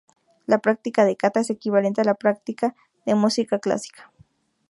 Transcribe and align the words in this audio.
La 0.47 0.57
práctica 0.57 1.05
de 1.05 1.15
"kata" 1.15 1.41
es 1.41 1.51
equivalente 1.51 2.01
a 2.01 2.03
la 2.03 2.15
práctica 2.15 2.73
de 3.05 3.13
música 3.13 3.59
clásica. 3.59 4.11